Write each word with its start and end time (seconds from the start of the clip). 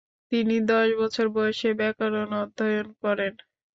তিনি 0.31 0.55
দশ 0.69 0.87
বছর 1.01 1.25
বয়সে 1.35 1.69
ব্যাকরণ 1.79 2.29
অধ্যয়ন 2.43 2.87
করেন। 3.01 3.33